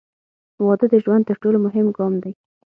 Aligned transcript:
•واده 0.65 0.85
د 0.91 0.95
ژوند 1.03 1.23
تر 1.29 1.35
ټولو 1.43 1.57
مهم 1.65 1.87
ګام 1.97 2.13
دی. 2.23 2.33